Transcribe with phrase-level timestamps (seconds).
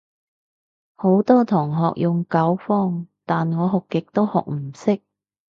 [0.95, 4.99] 好多同學用九方，但我學極都學唔識